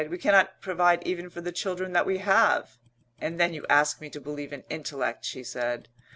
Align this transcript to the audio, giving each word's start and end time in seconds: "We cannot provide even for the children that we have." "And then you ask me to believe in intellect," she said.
"We 0.09 0.17
cannot 0.17 0.61
provide 0.61 1.05
even 1.05 1.29
for 1.29 1.41
the 1.41 1.51
children 1.51 1.93
that 1.93 2.07
we 2.07 2.17
have." 2.17 2.79
"And 3.19 3.39
then 3.39 3.53
you 3.53 3.67
ask 3.69 4.01
me 4.01 4.09
to 4.09 4.19
believe 4.19 4.51
in 4.51 4.63
intellect," 4.67 5.25
she 5.25 5.43
said. 5.43 5.89